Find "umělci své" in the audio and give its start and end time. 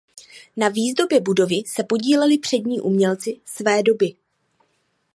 2.81-3.83